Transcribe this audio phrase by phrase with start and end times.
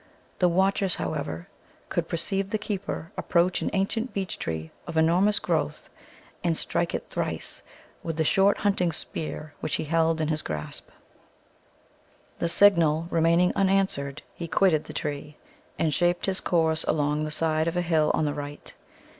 [0.39, 1.47] The watchers, however,
[1.89, 5.91] could perceive the keeper approach an ancient beech tree of enormous growth,
[6.43, 7.61] and strike it thrice
[8.01, 10.89] with the short hunting spear which he held in his grasp.
[12.39, 15.37] The signal remaining unanswered, he quitted the tree,
[15.77, 18.73] and shaped his course along the side of a hill on the right.